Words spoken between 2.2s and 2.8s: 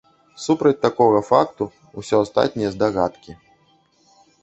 астатняе